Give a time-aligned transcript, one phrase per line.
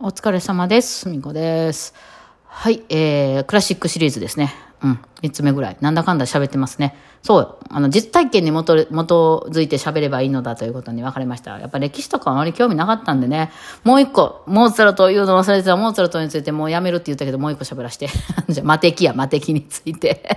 [0.00, 1.00] お疲れ様です。
[1.02, 1.94] すみこです。
[2.46, 4.52] はい、えー、クラシックシリーズですね。
[4.82, 5.76] うん、三つ目ぐらい。
[5.80, 6.96] なんだかんだ喋ってますね。
[7.22, 7.58] そう。
[7.70, 11.60] あの、実体験に基づ基づいて喋ればいいのだということに分かりました。
[11.60, 13.52] やっぱ歴史とかあまり興味なかったんでね。
[13.84, 15.76] もう一個、モーツァルト言うの忘れてた。
[15.76, 18.08] モーツァルトについてもうやめるって言ったけど、もう一個喋らして。
[18.50, 20.28] じゃあ、魔敵や、魔敵について。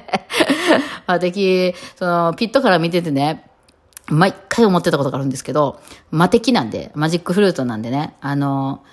[1.07, 3.49] 魔敵、その、ピットから見ててね、
[4.05, 5.79] 毎回思ってたことがあるんですけど、
[6.11, 8.83] 魔敵なんで、マジックフルートなんでね、あの、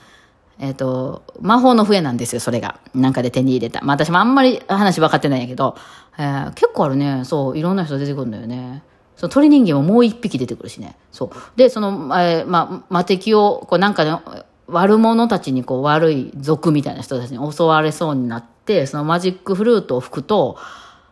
[0.58, 2.78] えっ、と、魔法の笛なんですよ、それが。
[2.94, 3.80] なんかで手に入れた。
[3.82, 5.76] まあ私もあんまり話分かってないんやけど、
[6.18, 8.82] えー結構あるね、そう、いろんな人出てくるんだよね。
[9.16, 10.96] その鳥人間ももう一匹出てくるしね。
[11.12, 11.30] そう。
[11.56, 11.90] で、その、
[12.20, 14.18] えーまあ、魔敵を、こうなんかね、
[14.66, 20.56] 悪者たちにこう悪い族みたいな人たちに襲われそうになって、そのマジックフルートを吹くと、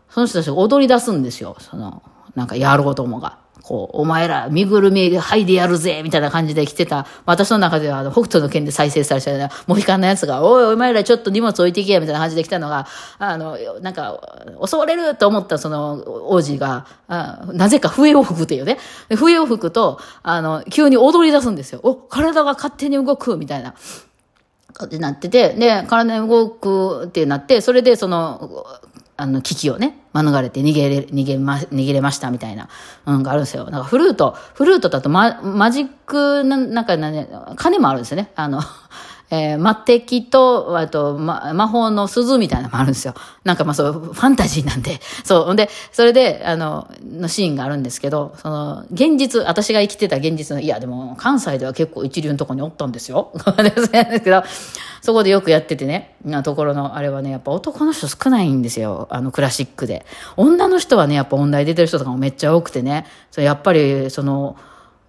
[0.08, 1.56] その人たちが踊り出すんですよ。
[1.58, 2.02] その、
[2.34, 3.38] なんか野郎どもが。
[3.72, 7.06] こう、お前ら、身ぐるみ剥いでやるぜみたいな感じで来てた。
[7.24, 12.86] 私の中では、あの、北斗の剣で再生されたような、モヒカンのやつが、おい、お前らちょっと荷物置いていけや、みたいな感じで来たのが、
[13.18, 14.20] あの、なんか、
[14.62, 18.76] 襲われると思ったその王子が、なぜか笛を吹くっていうね。
[19.08, 21.80] 笛を吹くと、あの、急に踊り出すんですよ。
[21.82, 23.72] お、体が勝手に動く、みたいな。
[24.84, 28.66] ってなってて、で、体に動くってなって、それでその、
[29.22, 32.68] あの、危機をね、免れて逃げれ、逃げま、逃げれましたみたいな、
[33.06, 33.70] うん、があるんですよ。
[33.70, 38.32] なんかフルート、フルートだとマ、マジックな、なんかね、金もあるんですよね。
[38.34, 38.60] あの、
[39.32, 43.14] えー、魔敵と、あと、ま、魔法の鈴みたいなのもあるんですよ。
[43.44, 45.00] なんかまあそう、ファンタジーなんで。
[45.24, 45.52] そう。
[45.54, 53.32] んで、それで、あの、のシーンがあるんですけど、その、現実、私が生きてた現実の、いや、でも、関西では結構一流のとこにおったんですよ。
[53.56, 54.42] ですけど、
[55.00, 59.08] そこでよくやっててね、なところの、あれはね、やっぱ男の人少ないんですよ。
[59.10, 60.04] あの、クラシックで。
[60.36, 64.56] 女の人はね、やっぱ音大出てる人とかもめっちゃ多くてね、それやっぱり、その、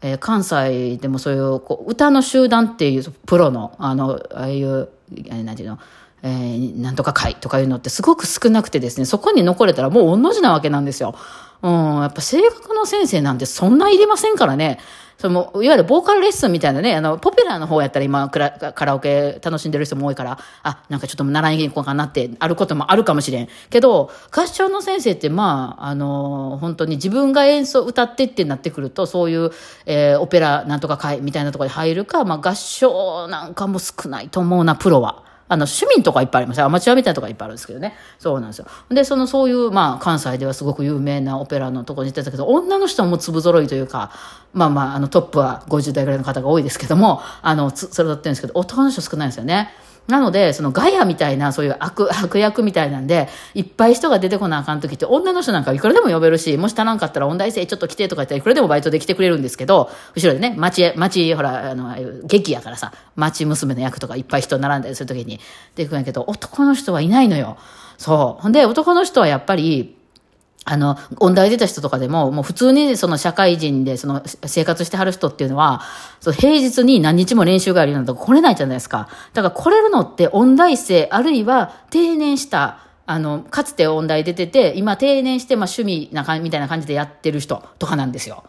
[0.04, 4.90] えー関西でもそういうこう歌の集団っていうプロのあのああいう
[5.30, 5.80] 何ていうの、
[6.22, 11.16] えーなんとか会とかいうのってすごく少なくてですねそこに残れたらもう同じなわけなんですよ。
[11.62, 14.80] うん、やっぱ性格の先生なんてそんないりませんからね。
[15.18, 23.48] そのいわゆるボーカルレッスンみたいなね、あの、ポピュラーの方やったら今クラ、カラオケ楽しんでる人も多いから、あ、なんかちょっと習いに行こうかなってあることもあるかもしれん。
[23.70, 29.52] けど、合唱の先生ってまあ、あの、本当に自分が演奏、歌ってってなってくると、そういう、
[29.86, 35.33] えーオペラなんとか会みたいなところに入るか、まあ合唱なんかも少ないと思うな、プロは。
[35.54, 36.62] あの、市民とかいっぱいあります。
[36.62, 37.94] アマチュアみたいなとこいっぱいあるんですけどね。
[38.18, 38.66] そうなんですよ。
[38.90, 44.12] で、その、そういう、まあ、関西ではすごく有名なオペラのとこに行ってたけど、女の人も粒揃いというか、
[44.54, 49.70] まあまあ、あの、トップは50代ぐらいの方が多いですけども、あの、つそれだってるんですけど、男の人少ないんですよね。
[50.08, 65.40] なので、そのガヤみたいな、そういう悪、悪役みたいなんで、いっぱい人が出てこなあかん時って、女の人なんかいくらでも呼べるし、もし足らんかったら音大生ちょっと来てとか言ったらいくらでもバイトで来てくれるんですけど、後ろでね、町、町、ほら、あの、劇やからさ、町娘の役とかいっぱい人並んだりする時に
[65.76, 67.58] 出てくるんやけど、男の人はいないのよ。
[67.98, 68.42] そう。
[68.42, 69.96] ほんで、男の人はやっぱり、
[70.66, 75.82] あの、音大出た人とかでも、もう普通にその社会人でその生活してはる人っていうのは、
[76.22, 79.10] その平日に何日も練習があるようなとこ来れないじゃないですか。
[79.34, 88.44] だから来れるのって音大生、あるいは定年した、あの、かつて音大出てて、今定年して、まあ趣味なかみたいな感じでやってる人とかなんですよ。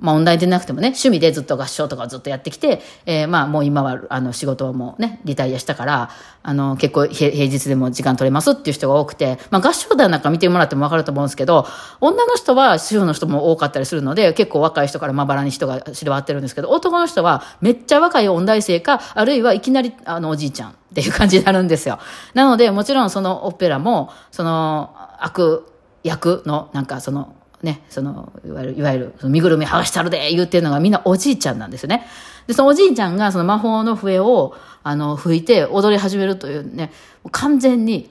[0.00, 6.10] まあ、音大でなくてもね、趣味でずっと合唱とかをずっとやってきて、えーまあ、もう今は、あの、仕事はもうね、リタイアしたから、
[6.42, 11.66] あの、結構、平日でも時間取れますっていう人が多くて、まあ、合唱団なんか見てもらってもわかると思うんですけど、
[12.00, 21.98] 女の人は主婦の人も多かったりするので、結構若い人からまばらに人が知りわってるんですけど、男の人はめっちゃ若い音大生か、あるいはいきなり、あの、おじいちゃんっていう感じになるんですよ。
[22.34, 25.66] なので、もちろんそのオペラも、その、悪
[26.02, 32.06] 役の、なんかその、ね、その、いわゆる、いわゆる、その身ぐるみ剥がしたるで言ってるのがみんなおじいちゃんなんですよね。
[32.46, 36.90] で、そのおじいちゃんがその魔法の笛を、あの、吹いて踊り始めるというね、
[37.30, 38.08] 完全に、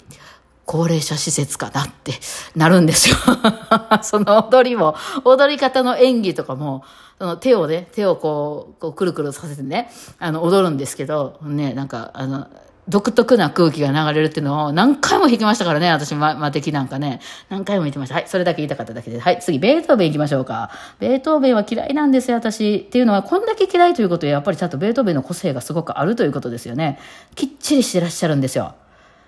[0.69, 2.13] 高齢者施設かなって
[2.55, 3.15] なるんですよ。
[4.03, 4.95] その踊りも、
[5.25, 6.83] 踊り方の演技とかも、
[7.17, 12.45] その手をね、手をこう、こうくるくるさせてね、あの、踊るんですけど、ね、なんか、あの、
[12.89, 17.21] 独特な空気が流れるっていうのを何回も弾きましたからね、私、ま、魔敵なんかね。
[17.49, 18.15] 何回も言ってました。
[18.15, 19.19] はい、それだけ言いたかっただけで。
[19.19, 20.71] はい、次、ベートーベン行きましょうか。
[20.99, 22.77] ベートーベンは嫌いなんですよ、私。
[22.77, 26.97] っていうのは、こんだけ嫌いということは、やっぱりちゃんとベートーベンの個性がすごくあるということですよね。
[27.35, 28.73] きっちりしてらっしゃるんですよ。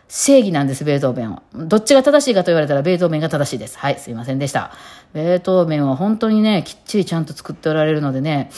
[0.08, 1.44] 正義なんです、ベートーベンは。
[1.54, 3.78] どっちが正しいかと言われたら、ベートーベンが正しいです。
[3.78, 4.72] はい、すいませんでした。
[5.14, 8.50] ベートーベンは本当にね、きっちりちゃんと作っておられるのでね、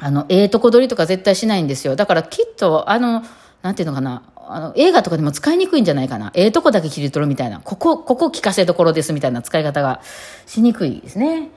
[0.00, 1.96] あの、ええとこ取りとか絶対しないんですよ。
[1.96, 3.22] だからきっと、あの、
[3.62, 6.30] なんていうのかな、あの、映画とかでも使いにくいんじゃないかな。
[6.34, 7.60] ええとこだけ切り取るみたいな。
[7.60, 10.00] ここ、ここ聞かせどころですみたいな使い方が
[10.46, 11.50] しにくいですね。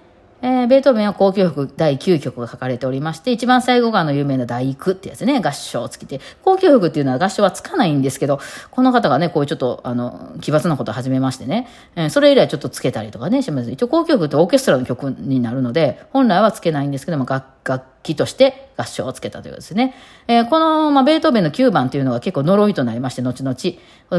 [0.44, 8.40] えー、ベートーベンは交響曲第9曲が書かれておりまして、一番最後があの有名な第九ってやつね、合唱をつけて、交響曲っていうのは合唱はつかないんですけど、
[8.72, 13.70] この方がね、こういうちょっと、あの、奇抜なことを始めましてね、えー、それ以来ちょっとつけたりとかね、します。
[13.70, 19.94] 一応交響曲ってオーケストラの曲になるので、本来はつけないんですけども、楽楽器として合唱をつけたということですね。
[20.28, 23.56] えー、この、まあ、ベートーベンの9番というのが結構呪いとなりまして、後々。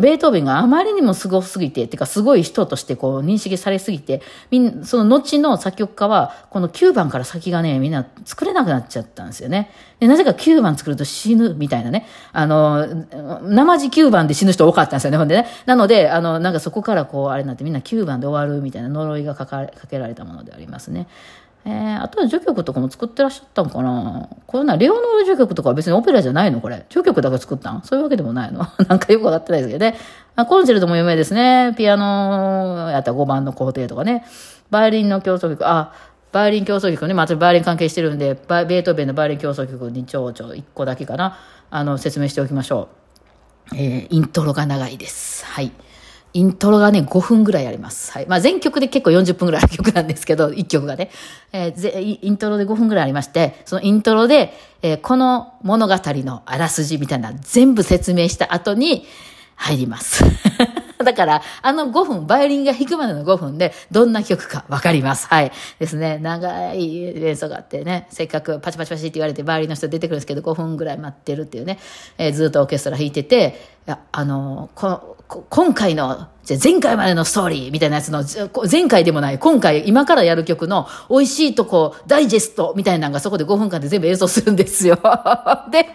[0.01, 9.71] ベートーベンがあまりにもすごすぎて、てかすごい人としてこう認識されすぎて、みんその後の作曲家は、この9番から先がね、みんな作れなくなっちゃったんですよね。
[10.01, 12.07] でなぜか9番作ると死ぬみたいなね。
[12.33, 12.87] あの、
[13.43, 15.47] 生地9番で死ぬ人多かったんですよね、ほんでね。
[15.67, 19.47] なので、あの、なんかそこからこう、あれになってみんな9番で終わるみたいな呪いがか
[19.91, 21.07] けられたものでありますね。
[21.65, 24.29] えー、あとは序曲とかも作ってらっしゃったんかな？
[24.47, 26.85] これな、レオノール序曲とかは別にオペラじゃないのこれ。
[26.89, 27.83] 序曲だけ作ったん？
[27.83, 28.67] そういうわけでもないの？
[28.89, 29.97] なんかよくわかってないですけどね。
[30.47, 31.75] コンチェルトも有名ですね。
[31.77, 34.25] ピアノやったら5番の工程とかね。
[34.71, 35.93] バイオリンの競争曲、あ、
[36.33, 41.37] バイオリン競争曲ね、まあ、バイオリン関係してるんで、ベートーベンのバイオリン競争曲にちょうちょ1個だけかな。
[41.71, 42.89] あの、説明しておきましょ
[43.73, 43.77] う。
[43.77, 45.45] えー、イントロが長いです。
[45.45, 45.71] はい。
[46.35, 48.11] イントロがね、5分ぐらいあります。
[48.13, 48.27] はい。
[48.27, 51.11] まあ、全曲で結構40分ぐらいある曲なんですけど、 1曲がね。
[51.53, 59.07] えー、ぜイントロで5分ぐらいありまして、そのイントロで、えー、この物語のあらすじみたいな全部説明した後に
[59.57, 60.25] 入ります。
[61.05, 65.27] だから、あの5分、バイオリンが弾くまでの5分で、どんな曲かわかります。
[65.27, 65.53] はい。
[65.79, 66.19] ですね。
[66.19, 71.79] 長い演奏があってね、せっかくパチパチパチって言われて、バイオリンの人出てくるんですけど、5分ぐらい待ってるっていうね、
[72.19, 75.17] えー、ずっとオーケストラ弾いてて、いや、あの、この
[75.49, 78.25] 今回の、じゃ前回までのストーリーみたいなやつの、
[78.69, 84.97] 前回でもない、今回、今からやる曲の美味しいとこ、ダイジェストみたいなのがそこで5分間で全部演奏するんですよ。
[85.71, 85.87] で、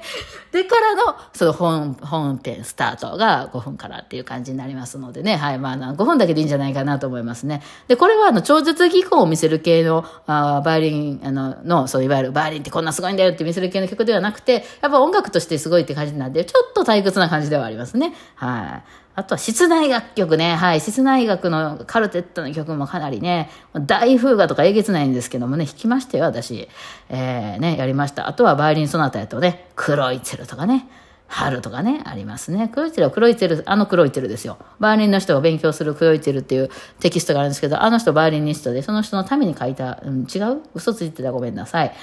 [0.52, 5.36] でからの、その本、本編スタートが5分からっていう感じになりますのでね。
[5.36, 5.60] はい。
[5.60, 7.62] まあ、5分だけでいいんじゃないかなと思いますね。
[7.90, 18.14] で、これは、あの、超絶技巧を見せる系の、あバイオリン、あの、の、そういわゆるバイオリンってこんなすごいんだよって見せる系の曲ではなくて、やっぱ音楽としてすごいって感じなんで、ちょっと退屈な感じではありますね。
[18.36, 19.08] はい。
[19.18, 20.56] あとは室内楽曲ね。
[20.56, 20.80] はい。
[20.80, 26.70] 室内楽のカルテットの曲もかなりね、大風雅とかえげつないんですけどもね、弾きましたよ、私。
[27.10, 28.28] えー、ね、やりました。
[28.28, 30.88] あとはバイオリンソナタやとね、黒いツェルとかね、
[31.28, 32.70] 春とかね、ありますね。
[32.74, 34.58] 黒いツェルは黒いツェル、あの黒いツェルですよ。
[34.80, 36.70] バイオリンの人が勉強する黒いツェルっていう
[37.02, 40.62] テキストがあるんですけど、あの人バイオリニストで、その人のために書いた、うん、違う？
[40.74, 41.24] 嘘ついてた？
[41.24, 41.94] らごめんなさい。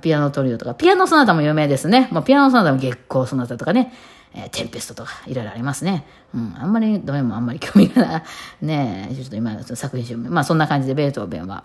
[0.00, 2.08] ピアノトリオとか、ピアノソナタも有名ですね。
[2.12, 3.92] まあ、ピアノソナタも月光ソナタとかね。
[4.34, 6.06] えー、テンペストとかいろいろありますね。
[6.34, 8.22] うん、あんまり、どれもあんまり興味がない。
[8.62, 11.64] ねちょっと今、作品集、まあそんな感じでベートーベンは、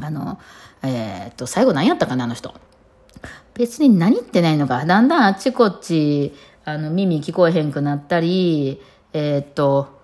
[0.00, 0.38] あの、
[0.82, 2.54] えー、っと、最後何やったかな、あの人。
[3.54, 4.84] 別に何言ってないのか。
[4.84, 8.80] だんだんあっちこっち、あの、耳聞こえへんくなったり、
[9.12, 9.97] えー、っと、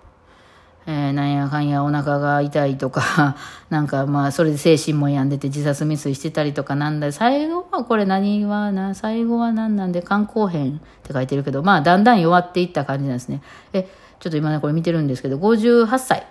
[0.86, 3.36] えー、なんやかんやお腹が痛いとか、
[3.70, 13.40] なんかまあそれで精神も病んでて自殺未遂してたりとかなんだ、最後はこれ何はな、最後は何なんで肝硬変って書いてるけど、まあだんだん弱っていった感じなんですね。
[13.72, 13.88] え、
[14.20, 16.26] ちょっと今ねこれ見てるんですけど、58歳。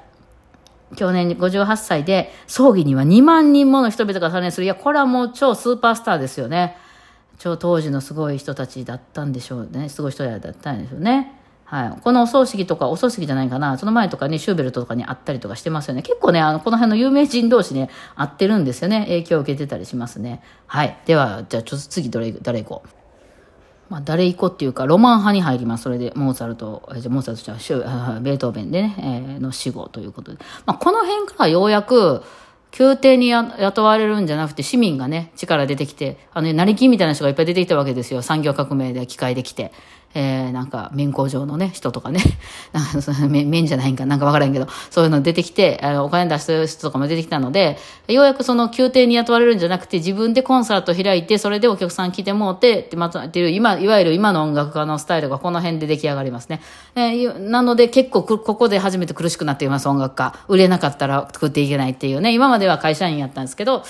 [0.95, 4.65] 去年58歳で葬儀には2万人もの人々が参列する。
[4.65, 6.77] いや、これはもう超スーパースターですよね。
[7.39, 9.89] 超当時のすごい人たちだったんでしょうね。
[9.89, 11.42] すごい人やだったんでしょうね。
[11.65, 12.01] はい。
[12.01, 16.01] このお葬式とか、お葬式じゃないかな、その前とかね、シューベルトとかに会ったりとかしてますよね。
[16.01, 19.01] 結構ね、あの、この辺の有名人同士ね、会ってるんですよね。
[19.01, 20.41] 影響を受けてたりしますね。
[20.67, 20.97] はい。
[21.05, 22.89] では、じゃあ、ちょっと次、どれ、誰行こう。
[23.89, 25.83] まあ、誰行こうっていうか、ロマン派に入ります。
[25.83, 30.39] それで、モーツァルト、じゃモーツァルトじゃシュベートーベンでね、えー、の死後ということで。
[30.65, 32.23] まあ、この辺からようやく、
[32.77, 38.23] 宮廷に雇われるんじゃなくて市民がね、力出てきて、あの、成金みたいな人がいっぱい出てきたわけですよ。
[38.23, 39.71] 産業革命で機械できて。
[40.15, 42.21] えー、なんか、面工場のね、人とかね、
[42.71, 47.77] なんかその面、面じゃないんかなんかわからんけど、そういうの出てきて、あのお金出してる人とかも出てきたので、
[48.07, 56.61] ようやくその宮廷に雇われるんじゃなくて、自分でコンサート開いて、それでお客さん来てもうて、ってまとめてる、今、いわゆる今の音楽家のスタイルがこの辺で出来上がりますね。
[56.95, 60.35] えー、なので結構ここで初めて苦しくなっています、音楽家。
[60.47, 63.83] 売れなかったら作っていけないっていうね、今までは会社員やったんですけど、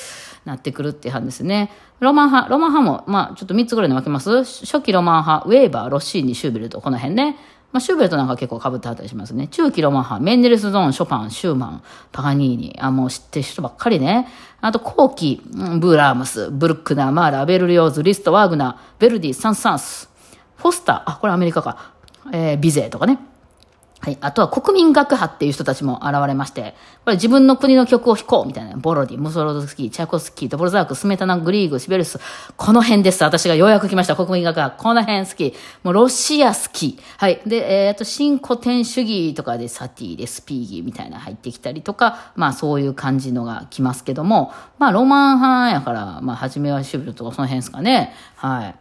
[0.46, 1.72] なってくるっていう話ですね。
[2.04, 4.44] ロマン派、ロマン派も、まあ、ちょっと3つぐらいに分けます。
[4.44, 7.38] 初期ロマン派、ウェーバー、ロッシーニ、シューベルト、この辺ね。
[7.72, 9.48] まあ、シューベルトなんか結構被ってはったりしますね。
[9.48, 12.78] 中期ロマン派、メンデルスゾーン、ショパン、シューマン、パガニーニ。
[12.80, 14.28] あ、もう知ってる人ばっかりね。
[14.62, 20.10] あと、後期、ブーラームス、ブルックナー、マーラ、ベルリオーズ、リスト、ワーグナー、ベルディ、サンサンス、
[20.58, 21.94] フォスター、あ、これアメリカか。
[22.32, 23.33] えー、ビゼーとかね。
[24.04, 24.18] はい。
[24.20, 28.76] あとは国民学派っていう人たちも現れまして、これ自分の国の曲を弾こうみたいな。
[28.76, 32.20] ボロディ、ムソロドスキー、チャコスキー、ドボルザーク、スメタナ、グリーグ、シベルス。
[32.58, 33.24] この辺です。
[33.24, 34.18] 私がようやく来ました。
[34.18, 34.76] 国民学派。
[34.84, 35.54] この辺好き。
[35.84, 37.00] もうロシア好き。
[37.16, 37.40] はい。
[37.48, 48.14] で、えー、あと新古典主義とかでサティでスピーギーみたいな入ってきたりとか、まあそういう感じのが来ますけども、まあロマン派やから、まあ初めはシュベルとかその辺ですかね。
[48.36, 48.76] はい。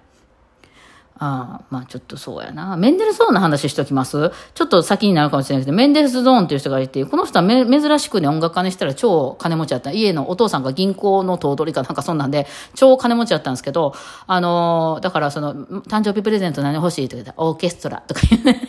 [1.25, 2.77] ああ、まあちょっとそうやな。
[2.77, 4.33] メンデルソーンの話しときます？
[4.55, 9.93] ちょっと先になるかもしれないけど、メンデルスゾーンっていう人がいて、この人は珍しくね、音楽家にしたら超金持ちだった。
[9.93, 13.95] 家のお父さんが銀行の頭取かなんかそんなんで、超金持ちだったんですけど、
[14.27, 18.69] あのーだからその、誕生日プレゼント何欲しいって言ったらオーケストラとか言うね。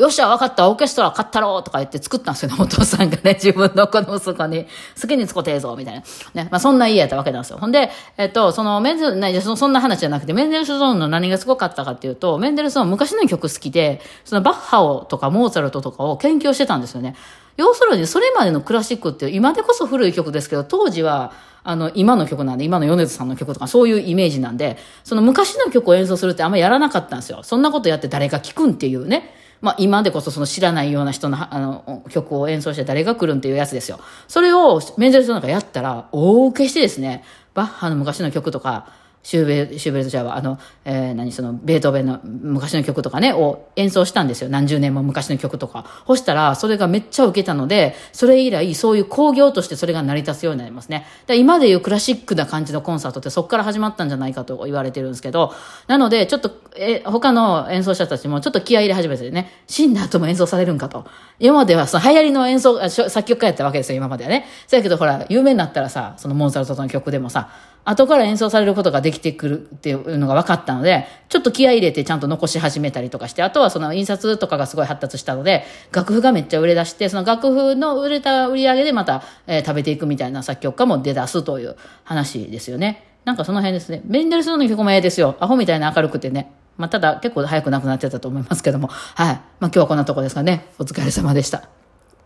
[0.00, 4.66] よっしゃ、分かった、オーケストラ買ったろうとか言って作ったんですよね、お父さんがね、 自分の子の息子に、
[5.00, 6.00] 好きに使ってええぞ、みたいな。
[6.34, 7.58] ね、まあそんな家やったわけなんですよ。
[7.58, 17.14] ほんで、えっと、そのメンデル、ね、そそんな話じゃなくて、メンデルスゾーンの何がすごかったかっていうと、メンデルスゾーン昔の曲好きで、そのバッハをとかモーツァルトとかを研究してたんですよね。
[17.58, 27.42] 要するに、それまでのクラシックって今でこそ古い曲ですけど、当時は、あの、今の曲なんで、今の米津さんの曲とか、そういうイメージなんで、その昔の曲を演奏するってあんまやらなかったんですよ。
[27.42, 29.34] そんなことやって誰が聴くんっていうね。
[29.60, 34.00] まあ今でこそその知らないような人のあの曲を演奏して誰が来るんっていうやつですよ。
[34.28, 37.24] それをメンゼルスなんかやったら大受けしてですね、
[37.54, 38.88] バッハの昔の曲とか、
[39.22, 44.48] シューベルシューベルトじゃああの、えー、何その、ベートーベンの昔の曲とかね、を演奏したんですよ。
[44.48, 45.84] 何十年も昔の曲とか。
[46.06, 51.06] そしたら、それがめっちゃ受けたので、それ以来、そういう工業としてそれが成り立つようになりますね。
[51.26, 55.52] で今でいうクラシックな感じのコンサートってそこから始まったんじゃないかと言われてるんですけど、
[55.86, 61.04] なので、ちょっと、え、他の演奏者たちもちょっと気合い入れ始めてね、死んだ後も演奏されるんかと。
[61.38, 64.46] 今まではその流行りの演奏、作曲家やったわけですよ、今まではね。
[64.66, 67.50] そやけどほら、有名になったらさ、そのモンサルトの曲でもさ、
[67.84, 83.06] 後から演奏されることができてくるっていうのが分かったので、ちょっと気合入れてちゃんと残し始めたりとかして、あとはその印刷とかがすごい発達したので、楽譜がめっちゃ売れ出して、その楽譜の売れた売り上げでまた、えー、食べていくみたいな作曲家も出だすという話ですよね。
[83.24, 84.02] なんかその辺ですね。
[84.04, 85.36] ベンデルスの曲もええですよ。
[85.40, 86.52] アホみたいな明るくてね。
[86.76, 88.88] まあ、ただ結構早く亡くなってたと思いますけども。
[88.88, 89.26] はい。
[89.26, 90.66] まあ、今日はこんなとこですかね。
[90.78, 91.79] お疲れ様でした。